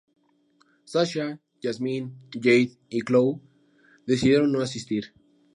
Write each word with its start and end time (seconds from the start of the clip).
Sasha, 0.83 1.37
Yasmin, 1.61 2.17
Jade 2.33 2.75
y 2.89 3.01
Chloe 3.01 3.39
deciden 4.07 4.51
no 4.51 4.59
asistir. 4.61 5.13